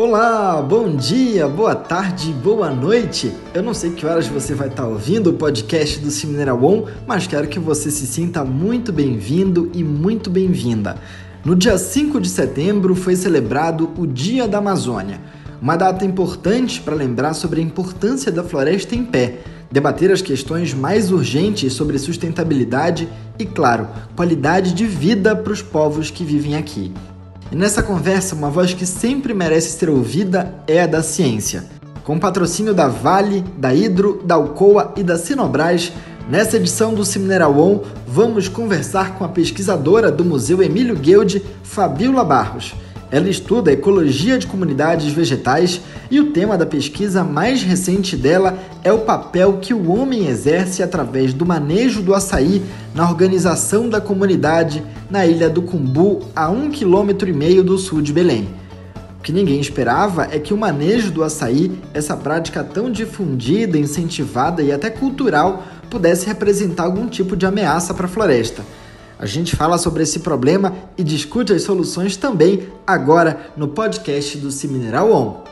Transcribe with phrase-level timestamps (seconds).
[0.00, 3.34] Olá, bom dia, boa tarde, boa noite.
[3.52, 7.26] Eu não sei que horas você vai estar ouvindo o podcast do Semineral On, mas
[7.26, 10.98] quero que você se sinta muito bem-vindo e muito bem-vinda.
[11.44, 15.20] No dia 5 de setembro foi celebrado o Dia da Amazônia,
[15.60, 20.72] uma data importante para lembrar sobre a importância da floresta em pé, debater as questões
[20.72, 26.92] mais urgentes sobre sustentabilidade e, claro, qualidade de vida para os povos que vivem aqui.
[27.50, 31.64] E nessa conversa, uma voz que sempre merece ser ouvida é a da ciência.
[32.04, 35.90] Com patrocínio da Vale, da Hidro, da Alcoa e da Sinobras,
[36.28, 42.22] nessa edição do Semineral On, vamos conversar com a pesquisadora do Museu Emílio Guilde, Fabiola
[42.22, 42.74] Barros.
[43.10, 45.80] Ela estuda ecologia de comunidades vegetais
[46.10, 50.82] e o tema da pesquisa mais recente dela é o papel que o homem exerce
[50.82, 52.62] através do manejo do açaí
[52.94, 58.02] na organização da comunidade na ilha do Cumbu, a um quilômetro e meio do sul
[58.02, 58.46] de Belém.
[59.18, 64.62] O que ninguém esperava é que o manejo do açaí, essa prática tão difundida, incentivada
[64.62, 68.62] e até cultural, pudesse representar algum tipo de ameaça para a floresta.
[69.18, 74.52] A gente fala sobre esse problema e discute as soluções também agora no podcast do
[74.52, 75.42] Cimineral On.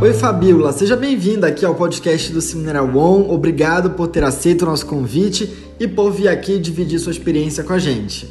[0.00, 3.28] Oi Fabiola, seja bem-vinda aqui ao podcast do Semineral On.
[3.28, 7.72] Obrigado por ter aceito o nosso convite e por vir aqui dividir sua experiência com
[7.72, 8.28] a gente.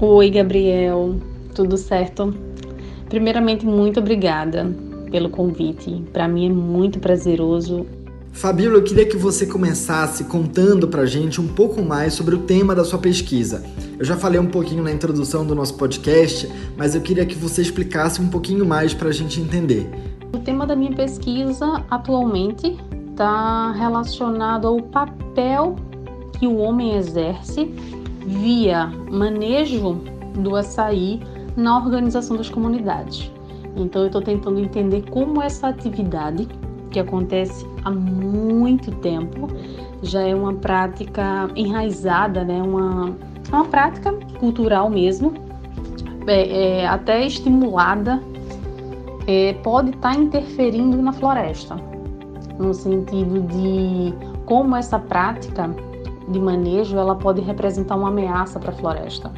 [0.00, 1.20] Oi Gabriel,
[1.54, 2.34] tudo certo?
[3.08, 6.02] Primeiramente, muito obrigada pelo convite.
[6.12, 7.86] Para mim é muito prazeroso.
[8.32, 12.40] Fabíola, eu queria que você começasse contando para a gente um pouco mais sobre o
[12.40, 13.64] tema da sua pesquisa.
[13.98, 17.62] Eu já falei um pouquinho na introdução do nosso podcast, mas eu queria que você
[17.62, 19.88] explicasse um pouquinho mais para a gente entender.
[20.34, 22.76] O tema da minha pesquisa atualmente
[23.10, 25.76] está relacionado ao papel
[26.38, 27.74] que o homem exerce
[28.26, 29.98] via manejo
[30.34, 31.20] do açaí
[31.56, 33.30] na organização das comunidades.
[33.76, 36.48] Então, eu estou tentando entender como essa atividade,
[36.90, 39.48] que acontece há muito tempo,
[40.02, 42.62] já é uma prática enraizada, né?
[42.62, 43.14] uma,
[43.50, 45.34] uma prática cultural mesmo,
[46.26, 48.20] é, é, até estimulada,
[49.26, 51.76] é, pode estar tá interferindo na floresta,
[52.58, 54.14] no sentido de
[54.46, 55.68] como essa prática
[56.28, 59.30] de manejo ela pode representar uma ameaça para a floresta.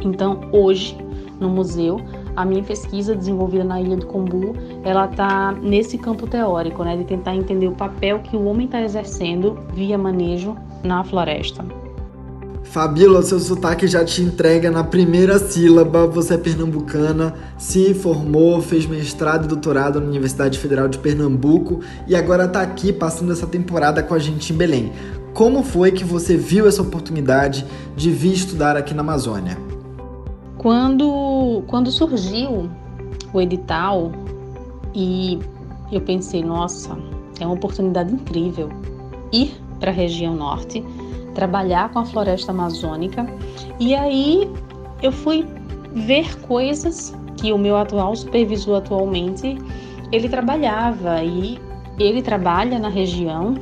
[0.00, 0.96] Então, hoje,
[1.40, 2.00] no museu,
[2.38, 4.54] a minha pesquisa desenvolvida na Ilha do Combu,
[4.84, 8.80] ela está nesse campo teórico, né, de tentar entender o papel que o homem está
[8.80, 11.64] exercendo via manejo na floresta.
[12.62, 16.06] Fabíola, seu sotaque já te entrega na primeira sílaba.
[16.06, 22.14] Você é pernambucana, se formou, fez mestrado e doutorado na Universidade Federal de Pernambuco e
[22.14, 24.92] agora está aqui passando essa temporada com a gente em Belém.
[25.34, 27.66] Como foi que você viu essa oportunidade
[27.96, 29.67] de vir estudar aqui na Amazônia?
[30.58, 32.68] Quando, quando surgiu
[33.32, 34.10] o edital
[34.94, 35.38] e
[35.92, 36.98] eu pensei, nossa,
[37.40, 38.68] é uma oportunidade incrível
[39.32, 40.84] ir para a região norte,
[41.34, 43.26] trabalhar com a floresta amazônica
[43.78, 44.50] e aí
[45.00, 45.46] eu fui
[45.94, 49.56] ver coisas que o meu atual supervisor atualmente
[50.10, 51.58] ele trabalhava e
[51.98, 53.54] ele trabalha na região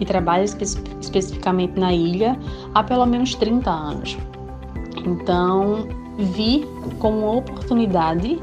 [0.00, 0.64] e trabalha espe
[1.00, 2.38] especificamente na ilha
[2.74, 4.18] há pelo menos 30 anos.
[5.04, 5.86] Então,
[6.18, 6.66] vi
[6.98, 8.40] como oportunidade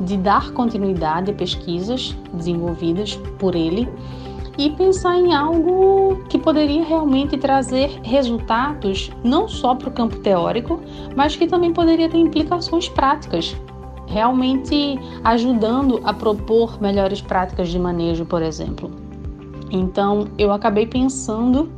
[0.00, 3.88] de dar continuidade a pesquisas desenvolvidas por ele
[4.58, 10.80] e pensar em algo que poderia realmente trazer resultados não só para o campo teórico,
[11.14, 13.54] mas que também poderia ter implicações práticas,
[14.06, 18.90] realmente ajudando a propor melhores práticas de manejo, por exemplo.
[19.70, 21.68] Então, eu acabei pensando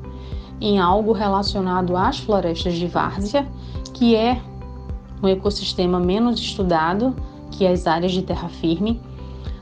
[0.61, 3.47] em algo relacionado às florestas de várzea,
[3.93, 4.41] que é
[5.23, 7.15] um ecossistema menos estudado
[7.51, 9.01] que as áreas de terra firme,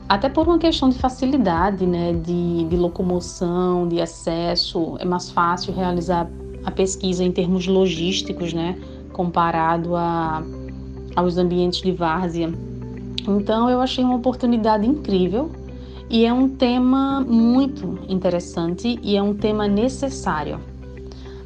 [0.09, 5.73] até por uma questão de facilidade, né, de, de locomoção, de acesso, é mais fácil
[5.73, 6.29] realizar
[6.63, 8.77] a pesquisa em termos logísticos, né,
[9.11, 10.41] comparado a,
[11.15, 12.53] aos ambientes de várzea.
[13.27, 15.51] Então eu achei uma oportunidade incrível
[16.09, 20.59] e é um tema muito interessante e é um tema necessário.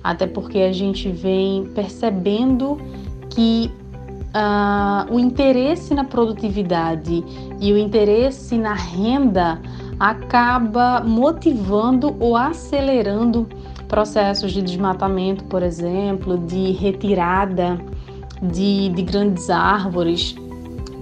[0.04, 2.78] Até porque a gente vem percebendo
[3.30, 3.72] que
[4.36, 7.24] uh, o interesse na produtividade
[7.60, 9.60] e o interesse na renda
[10.00, 13.48] acaba motivando ou acelerando
[13.88, 17.80] processos de desmatamento, por exemplo, de retirada
[18.42, 20.36] de, de grandes árvores,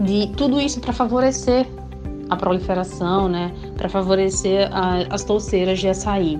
[0.01, 1.67] de tudo isso para favorecer
[2.29, 6.39] a proliferação, né, para favorecer a, as touceiras de açaí.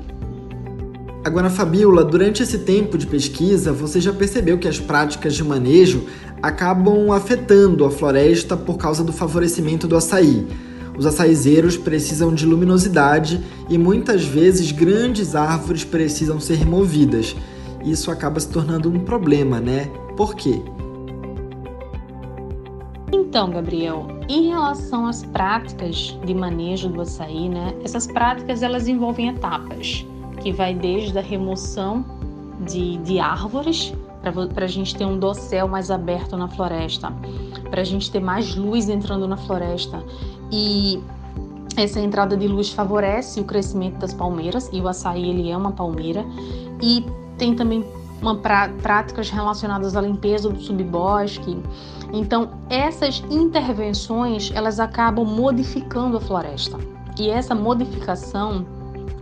[1.24, 6.06] Agora, Fabiola, durante esse tempo de pesquisa, você já percebeu que as práticas de manejo
[6.42, 10.48] acabam afetando a floresta por causa do favorecimento do açaí.
[10.98, 17.36] Os açaizeiros precisam de luminosidade e muitas vezes grandes árvores precisam ser removidas.
[17.84, 19.90] Isso acaba se tornando um problema, né?
[20.18, 20.62] Por quê?
[23.14, 27.74] Então, Gabriel, em relação às práticas de manejo do açaí, né?
[27.84, 30.06] Essas práticas elas envolvem etapas,
[30.42, 32.04] que vai desde a remoção
[32.68, 37.12] de, de árvores para a gente ter um dossel mais aberto na floresta,
[37.70, 40.04] para a gente ter mais luz entrando na floresta.
[40.52, 41.02] E
[41.78, 45.72] essa entrada de luz favorece o crescimento das palmeiras, e o açaí ele é uma
[45.72, 46.26] palmeira.
[46.82, 47.06] E
[47.38, 47.86] tem também
[48.22, 51.58] uma pra, práticas relacionadas à limpeza do subbosque.
[52.12, 56.78] Então, essas intervenções, elas acabam modificando a floresta.
[57.18, 58.66] E essa modificação,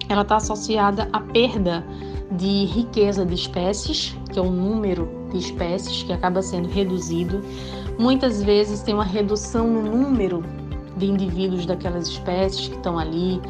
[0.10, 1.86] ela está associada à perda
[2.32, 7.42] de riqueza de espécies, que é o número de espécies que acaba sendo reduzido.
[7.98, 10.44] Muitas vezes tem uma redução no número
[10.98, 13.42] de indivíduos daquelas espécies que estão ali.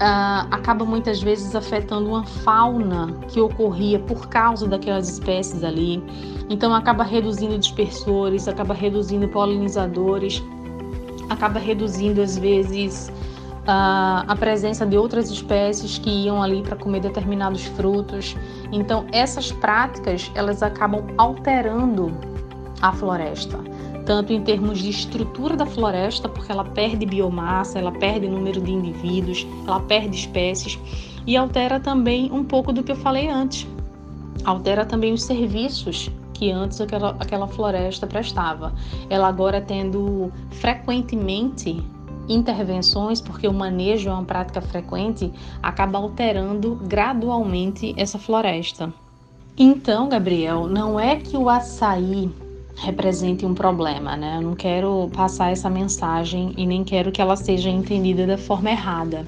[0.00, 6.02] Uh, acaba muitas vezes afetando uma fauna que ocorria por causa daquelas espécies ali.
[6.48, 10.42] Então acaba reduzindo dispersores, acaba reduzindo polinizadores,
[11.28, 13.12] acaba reduzindo às vezes
[13.72, 18.36] a, presença de outras espécies que iam ali para comer determinados frutos.
[18.72, 22.12] Então, essas práticas elas acabam alterando
[22.82, 23.58] a floresta,
[24.04, 28.72] tanto em termos de estrutura da floresta, porque ela perde biomassa, ela perde número de
[28.72, 30.76] indivíduos, ela perde espécies
[31.24, 33.68] e altera também um pouco do que eu falei antes.
[34.44, 38.72] Altera também os serviços que antes aquela, aquela floresta prestava.
[39.10, 41.84] Ela agora tendo frequentemente
[42.32, 45.32] intervenções, porque o manejo é uma prática frequente,
[45.62, 48.92] acaba alterando gradualmente essa floresta.
[49.58, 52.30] Então, Gabriel, não é que o açaí
[52.76, 54.36] represente um problema, né?
[54.36, 58.70] Eu não quero passar essa mensagem e nem quero que ela seja entendida da forma
[58.70, 59.26] errada.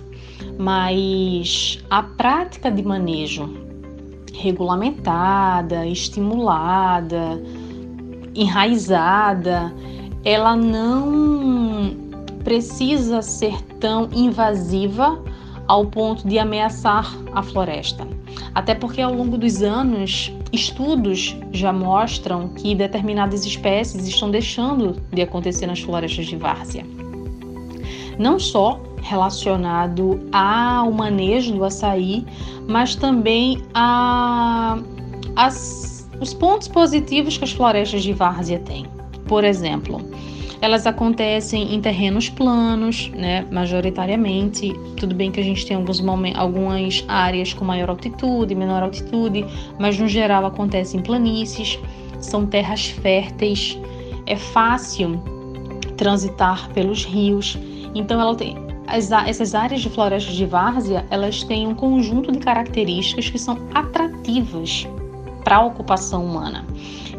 [0.59, 3.51] Mas a prática de manejo
[4.33, 7.43] regulamentada, estimulada,
[8.35, 9.73] enraizada,
[10.25, 11.72] ela não
[12.45, 15.23] precisa ser tão invasiva
[15.67, 18.07] ao ponto de ameaçar a floresta.
[18.55, 25.23] Até porque ao longo dos anos, estudos já mostram que determinadas espécies estão deixando de
[25.23, 26.85] acontecer nas florestas de várzea.
[28.19, 32.25] Não só relacionado ao manejo do açaí,
[32.69, 34.79] mas também a,
[35.35, 38.87] as, os pontos positivos que as florestas de várzea têm.
[39.27, 40.01] Por exemplo,
[40.63, 44.73] elas acontecem em terrenos planos, né, majoritariamente.
[44.97, 49.45] Tudo bem que a gente tem alguns momentos, algumas áreas com maior altitude, menor altitude,
[49.77, 51.81] mas no geral acontece em planícies.
[52.21, 53.77] São terras férteis,
[54.25, 55.21] é fácil
[55.97, 57.59] transitar pelos rios.
[57.93, 58.57] Então ela tem
[58.87, 63.59] as, essas áreas de floresta de várzea, elas têm um conjunto de características que são
[63.75, 64.87] atrativas
[65.45, 66.65] para a ocupação humana.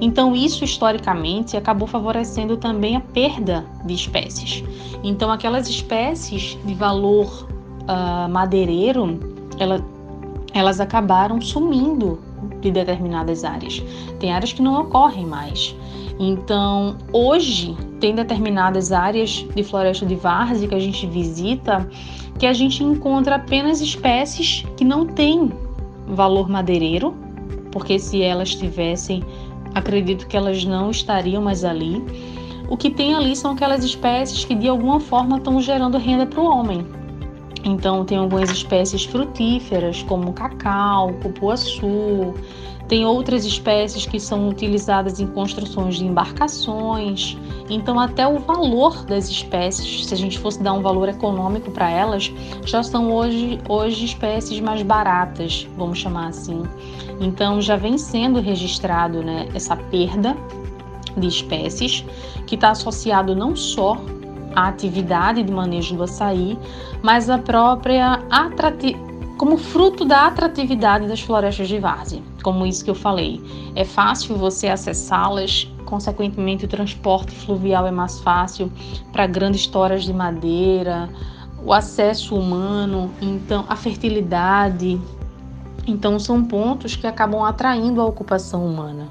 [0.01, 4.63] Então, isso historicamente acabou favorecendo também a perda de espécies.
[5.03, 7.47] Então, aquelas espécies de valor
[7.83, 9.19] uh, madeireiro,
[9.59, 9.83] ela,
[10.53, 12.19] elas acabaram sumindo
[12.61, 13.81] de determinadas áreas.
[14.19, 15.75] Tem áreas que não ocorrem mais.
[16.19, 21.87] Então, hoje, tem determinadas áreas de floresta de várzea que a gente visita
[22.37, 25.51] que a gente encontra apenas espécies que não têm
[26.07, 27.13] valor madeireiro,
[27.73, 29.21] porque se elas tivessem
[29.75, 32.03] acredito que elas não estariam mais ali.
[32.69, 36.39] O que tem ali são aquelas espécies que de alguma forma estão gerando renda para
[36.39, 36.85] o homem.
[37.65, 42.33] Então, tem algumas espécies frutíferas, como cacau, cupuaçu,
[42.87, 47.37] tem outras espécies que são utilizadas em construções de embarcações.
[47.69, 51.89] Então, até o valor das espécies, se a gente fosse dar um valor econômico para
[51.89, 52.31] elas,
[52.65, 56.63] já são hoje, hoje espécies mais baratas, vamos chamar assim.
[57.19, 60.35] Então, já vem sendo registrado né, essa perda
[61.17, 62.03] de espécies,
[62.45, 63.97] que está associado não só
[64.55, 66.57] à atividade de manejo do açaí,
[67.01, 68.19] mas à própria
[69.37, 73.41] como fruto da atratividade das florestas de várzea, como isso que eu falei.
[73.75, 78.71] É fácil você acessá-las, consequentemente o transporte fluvial é mais fácil
[79.11, 81.09] para grandes toras de madeira,
[81.65, 84.99] o acesso humano, então a fertilidade.
[85.87, 89.07] Então são pontos que acabam atraindo a ocupação humana.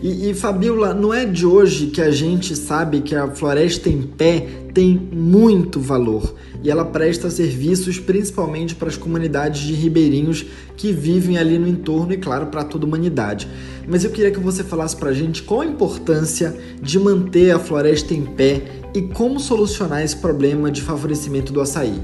[0.00, 4.02] E, e Fabiola, não é de hoje que a gente sabe que a floresta em
[4.02, 10.92] pé tem muito valor e ela presta serviços principalmente para as comunidades de ribeirinhos que
[10.92, 13.48] vivem ali no entorno e, claro, para toda a humanidade.
[13.88, 17.58] Mas eu queria que você falasse para a gente qual a importância de manter a
[17.58, 18.62] floresta em pé
[18.94, 22.00] e como solucionar esse problema de favorecimento do açaí.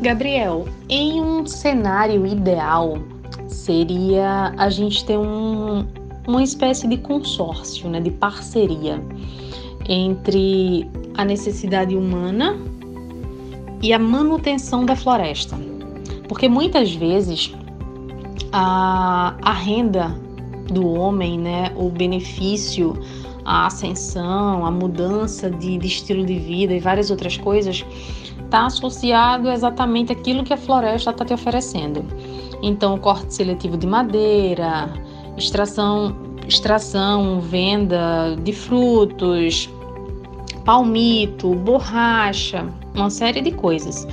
[0.00, 3.02] Gabriel, em um cenário ideal,
[3.48, 5.84] seria a gente ter um,
[6.26, 8.98] uma espécie de consórcio, né, de parceria
[9.88, 12.56] entre a necessidade humana
[13.82, 15.56] e a manutenção da floresta.
[16.28, 17.54] Porque muitas vezes
[18.52, 20.18] a, a renda
[20.72, 22.94] do homem, né, o benefício,
[23.44, 27.84] a ascensão, a mudança de, de estilo de vida e várias outras coisas
[28.44, 32.04] está associado exatamente àquilo que a floresta está te oferecendo.
[32.62, 34.92] Então, corte seletivo de madeira,
[35.36, 36.16] extração,
[36.48, 39.68] extração, venda de frutos,
[40.66, 44.06] palmito, borracha, uma série de coisas.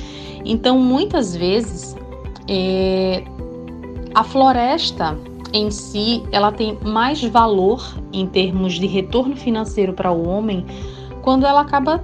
[0.45, 1.98] Então, muitas vezes,
[2.48, 3.24] é,
[4.13, 5.17] a floresta
[5.51, 7.83] em si, ela tem mais valor
[8.13, 10.65] em termos de retorno financeiro para o homem
[11.22, 12.03] quando ela acaba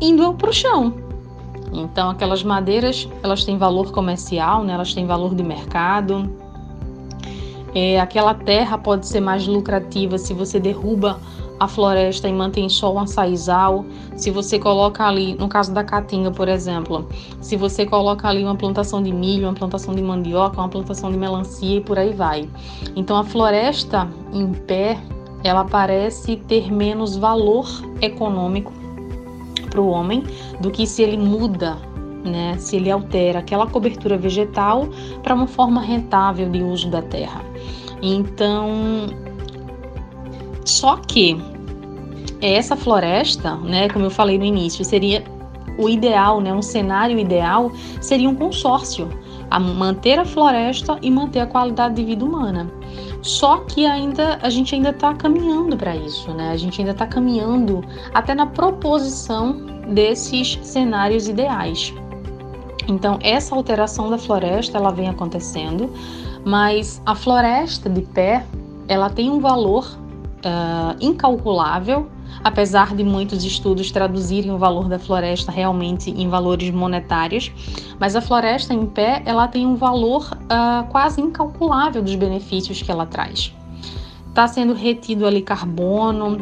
[0.00, 0.94] indo para o chão.
[1.72, 4.74] Então, aquelas madeiras, elas têm valor comercial, né?
[4.74, 6.30] elas têm valor de mercado.
[7.74, 11.20] É, aquela terra pode ser mais lucrativa se você derruba
[11.58, 13.84] a floresta e mantém só o açaizal.
[14.16, 17.08] Se você coloca ali, no caso da caatinga, por exemplo,
[17.40, 21.18] se você coloca ali uma plantação de milho, uma plantação de mandioca, uma plantação de
[21.18, 22.48] melancia e por aí vai.
[22.94, 24.98] Então a floresta em pé,
[25.42, 27.66] ela parece ter menos valor
[28.00, 28.72] econômico
[29.70, 30.24] para o homem
[30.60, 31.76] do que se ele muda,
[32.26, 32.56] né?
[32.58, 34.88] Se ele altera aquela cobertura vegetal
[35.22, 37.40] para uma forma rentável de uso da terra.
[38.02, 39.06] Então,
[40.64, 41.40] só que
[42.40, 45.24] essa floresta, né, como eu falei no início, seria
[45.78, 49.08] o ideal, né, um cenário ideal seria um consórcio
[49.50, 52.70] a manter a floresta e manter a qualidade de vida humana.
[53.22, 56.50] Só que ainda a gente ainda está caminhando para isso, né?
[56.50, 59.52] A gente ainda está caminhando até na proposição
[59.88, 61.92] desses cenários ideais.
[62.86, 65.90] Então essa alteração da floresta ela vem acontecendo,
[66.44, 68.46] mas a floresta de pé
[68.88, 69.98] ela tem um valor
[70.38, 72.08] uh, incalculável
[72.42, 77.50] apesar de muitos estudos traduzirem o valor da floresta realmente em valores monetários,
[77.98, 82.90] mas a floresta em pé ela tem um valor uh, quase incalculável dos benefícios que
[82.90, 83.52] ela traz.
[84.28, 86.36] Está sendo retido ali carbono,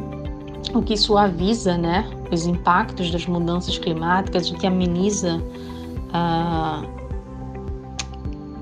[0.74, 5.40] o que suaviza né, os impactos das mudanças climáticas, o que ameniza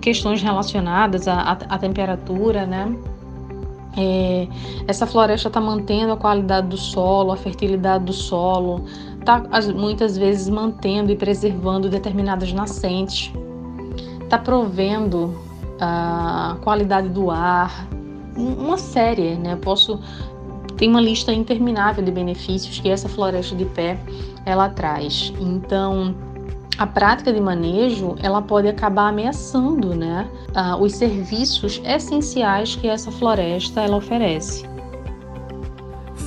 [0.00, 2.94] questões relacionadas à, à temperatura, né?
[3.96, 4.48] É,
[4.88, 8.84] essa floresta está mantendo a qualidade do solo, a fertilidade do solo,
[9.20, 9.42] está
[9.74, 13.30] muitas vezes mantendo e preservando determinadas nascentes,
[14.22, 15.34] está provendo
[15.78, 17.86] a qualidade do ar,
[18.34, 19.56] uma série, né?
[19.56, 20.00] Posso
[20.76, 24.00] tem uma lista interminável de benefícios que essa floresta de pé
[24.44, 25.32] ela traz.
[25.38, 26.14] Então
[26.78, 30.28] a prática de manejo ela pode acabar ameaçando né,
[30.80, 34.64] os serviços essenciais que essa floresta ela oferece.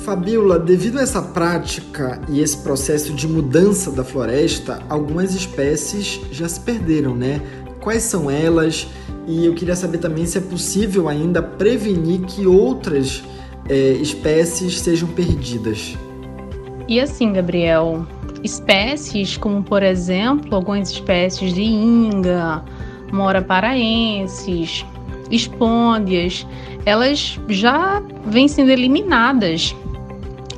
[0.06, 6.48] Fabiola, devido a essa prática e esse processo de mudança da floresta, algumas espécies já
[6.48, 7.42] se perderam, né?
[7.80, 8.86] Quais são elas?
[9.26, 13.24] E eu queria saber também se é possível ainda prevenir que outras
[13.68, 15.96] é, espécies sejam perdidas.
[16.86, 18.06] E assim, Gabriel,
[18.46, 22.64] espécies, como por exemplo, algumas espécies de inga,
[23.12, 24.84] mora paraenses,
[25.30, 26.46] espôndias,
[26.84, 29.74] elas já vêm sendo eliminadas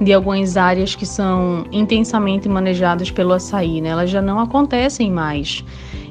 [0.00, 3.88] de algumas áreas que são intensamente manejadas pelo açaí, né?
[3.88, 5.64] Elas já não acontecem mais.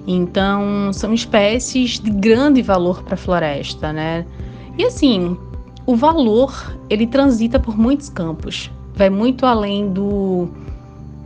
[0.05, 4.25] Então, são espécies de grande valor para a floresta, né?
[4.77, 5.37] E assim,
[5.85, 8.69] o valor, ele transita por muitos campos.
[8.93, 10.49] Vai muito além do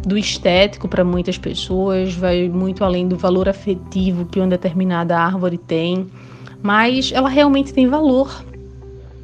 [0.06, 5.58] do estético para muitas pessoas, vai muito além do valor afetivo que uma determinada árvore
[5.58, 6.08] tem,
[6.62, 8.44] mas ela realmente tem valor.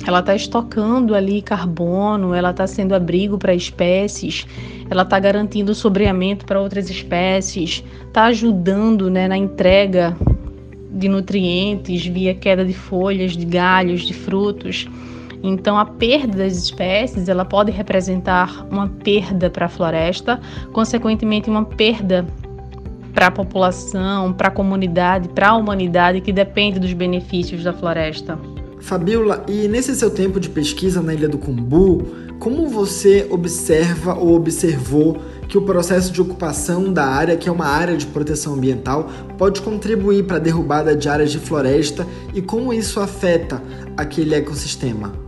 [0.06, 4.46] Ela está estocando ali carbono, ela está sendo abrigo para espécies,
[4.90, 10.16] ela está garantindo sobreamento para outras espécies, está ajudando né, na entrega
[10.92, 14.88] de nutrientes via queda de folhas, de galhos, de frutos.
[15.44, 20.40] Então, a perda das espécies ela pode representar uma perda para a floresta,
[20.74, 22.26] consequentemente, uma perda
[23.14, 28.38] para a população, para a comunidade, para a humanidade que depende dos benefícios da floresta.
[28.80, 32.06] Fabiola, e nesse seu tempo de pesquisa na Ilha do Cumbu,
[32.40, 35.18] como você observa ou observou
[35.50, 39.62] que o processo de ocupação da área, que é uma área de proteção ambiental, pode
[39.62, 43.62] contribuir para a derrubada de áreas de floresta e como isso afeta
[43.98, 45.27] aquele ecossistema.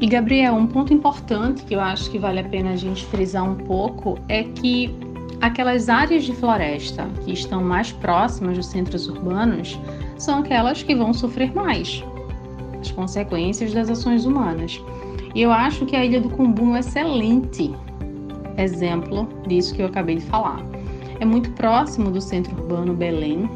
[0.00, 3.44] E Gabriel, um ponto importante que eu acho que vale a pena a gente frisar
[3.44, 4.94] um pouco é que
[5.40, 9.78] aquelas áreas de floresta que estão mais próximas dos centros urbanos
[10.16, 12.04] são aquelas que vão sofrer mais
[12.80, 14.80] as consequências das ações humanas.
[15.34, 17.74] E eu acho que a Ilha do Cumbu é um excelente
[18.56, 20.60] exemplo disso que eu acabei de falar.
[21.18, 23.50] É muito próximo do centro urbano Belém,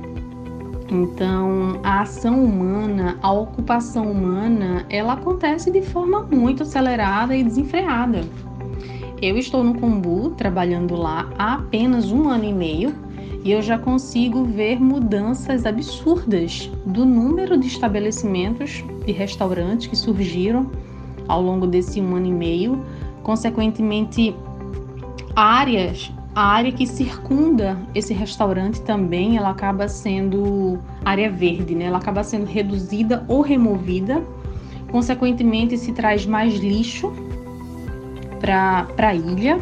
[0.90, 8.22] então, a ação humana, a ocupação humana, ela acontece de forma muito acelerada e desenfreada.
[9.20, 12.94] Eu estou no Combu, trabalhando lá há apenas um ano e meio,
[13.44, 20.70] e eu já consigo ver mudanças absurdas do número de estabelecimentos e restaurantes que surgiram
[21.28, 22.84] ao longo desse um ano e meio,
[23.22, 24.34] consequentemente
[25.34, 31.84] áreas a área que circunda esse restaurante também, ela acaba sendo área verde, né?
[31.84, 34.22] Ela acaba sendo reduzida ou removida.
[34.90, 37.12] Consequentemente, se traz mais lixo
[38.40, 39.58] para a ilha.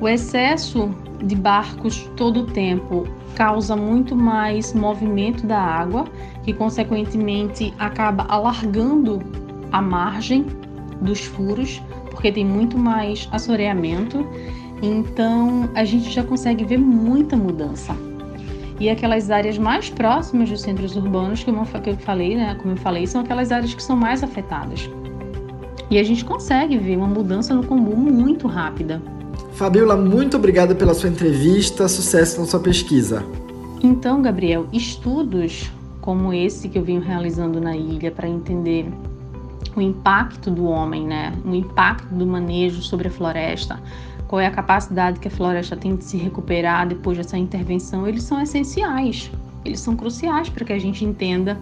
[0.00, 0.90] O excesso
[1.24, 6.04] de barcos todo o tempo causa muito mais movimento da água,
[6.42, 9.20] que consequentemente acaba alargando
[9.70, 10.44] a margem
[11.00, 11.80] dos furos,
[12.10, 14.26] porque tem muito mais assoreamento
[14.82, 17.96] então a gente já consegue ver muita mudança.
[18.80, 23.06] E aquelas áreas mais próximas dos centros urbanos, como eu falei, né, como eu falei,
[23.06, 24.88] são aquelas áreas que são mais afetadas.
[25.90, 29.02] E a gente consegue ver uma mudança no comum muito rápida.
[29.54, 33.24] Fabiola, muito obrigada pela sua entrevista, sucesso na sua pesquisa.
[33.82, 35.70] Então, Gabriel, estudos
[36.00, 38.86] como esse que eu venho realizando na ilha para entender
[39.74, 41.34] o impacto do homem, né?
[41.44, 43.80] O impacto do manejo sobre a floresta,
[44.28, 48.22] qual é a capacidade que a floresta tem de se recuperar depois dessa intervenção, eles
[48.22, 49.30] são essenciais,
[49.64, 51.58] eles são cruciais para que a gente entenda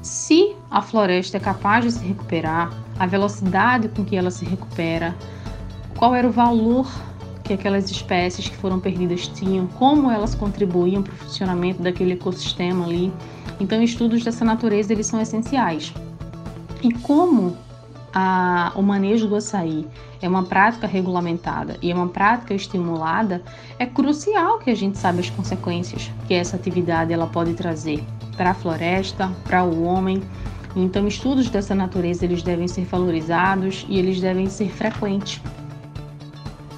[0.00, 5.14] se a floresta é capaz de se recuperar, a velocidade com que ela se recupera,
[5.96, 6.88] qual era o valor
[7.44, 12.84] que aquelas espécies que foram perdidas tinham, como elas contribuíam para o funcionamento daquele ecossistema
[12.84, 13.12] ali.
[13.60, 15.92] Então, estudos dessa natureza eles são essenciais.
[16.82, 17.56] E como
[18.12, 19.86] a, o manejo do açaí
[20.20, 23.42] é uma prática regulamentada e é uma prática estimulada,
[23.78, 28.02] é crucial que a gente saiba as consequências que essa atividade ela pode trazer
[28.36, 30.22] para a floresta, para o homem.
[30.74, 35.40] Então, estudos dessa natureza eles devem ser valorizados e eles devem ser frequentes.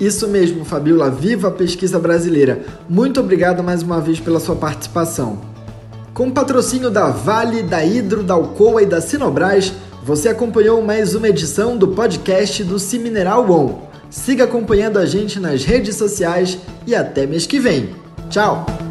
[0.01, 1.11] Isso mesmo, Fabiola.
[1.11, 2.65] Viva a pesquisa brasileira.
[2.89, 5.41] Muito obrigado mais uma vez pela sua participação.
[6.15, 9.73] Com patrocínio da Vale, da Hidro, da Alcoa e da Sinobras,
[10.09, 13.91] você acompanhou mais uma edição do podcast do Cimineral On.
[14.09, 17.91] Siga acompanhando a gente nas redes sociais e até mês que vem.
[18.31, 18.88] Tchau!